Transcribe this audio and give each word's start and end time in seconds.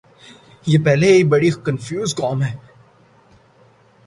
یہ 0.67 0.77
پہلے 0.85 1.11
ہی 1.13 1.23
بڑی 1.23 1.49
کنفیوز 1.65 2.15
قوم 2.15 2.43
ہے۔ 2.43 2.55